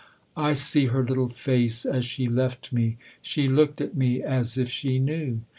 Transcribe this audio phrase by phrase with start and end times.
[0.35, 4.67] "I see her little face as she left me she looked at me as if
[4.67, 5.41] she knew.